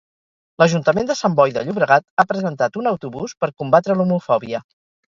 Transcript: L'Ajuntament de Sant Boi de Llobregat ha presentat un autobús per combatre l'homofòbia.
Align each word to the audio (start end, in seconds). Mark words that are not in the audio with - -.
L'Ajuntament 0.63 1.09
de 1.11 1.17
Sant 1.19 1.35
Boi 1.41 1.53
de 1.59 1.65
Llobregat 1.67 2.09
ha 2.17 2.27
presentat 2.35 2.83
un 2.83 2.91
autobús 2.95 3.39
per 3.45 3.55
combatre 3.63 4.01
l'homofòbia. 4.03 4.69